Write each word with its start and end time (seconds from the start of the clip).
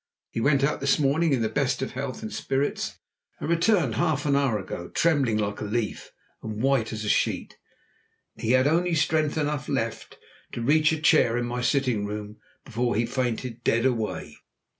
He 0.31 0.41
went 0.41 0.63
out 0.63 0.79
this 0.79 0.97
morning 0.97 1.31
in 1.31 1.43
the 1.43 1.47
best 1.47 1.83
of 1.83 1.91
health 1.91 2.23
and 2.23 2.33
spirits, 2.33 2.97
and 3.39 3.47
returned 3.47 3.93
half 3.93 4.25
an 4.25 4.35
hour 4.35 4.57
ago 4.57 4.87
trembling 4.87 5.37
like 5.37 5.61
a 5.61 5.65
leaf 5.65 6.09
and 6.41 6.59
white 6.59 6.91
as 6.91 7.05
a 7.05 7.07
sheet. 7.07 7.59
He 8.35 8.53
had 8.53 8.65
only 8.65 8.95
strength 8.95 9.37
enough 9.37 9.69
left 9.69 10.17
to 10.53 10.63
reach 10.63 10.91
a 10.91 10.99
chair 10.99 11.37
in 11.37 11.45
my 11.45 11.61
sitting 11.61 12.07
room 12.07 12.37
before 12.65 12.95
he 12.95 13.05
fainted 13.05 13.63
dead 13.63 13.85
away. 13.85 14.37